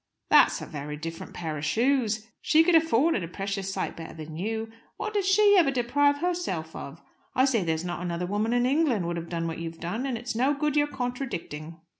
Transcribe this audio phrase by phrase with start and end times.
[0.31, 2.25] "That's a very different pair of shoes.
[2.41, 4.71] She could afford it a precious sight better than you.
[4.97, 7.03] What did she ever deprive herself of?
[7.35, 10.17] I say there's not another woman in England would have done what you've done, and
[10.17, 11.81] it's no good your contradicting."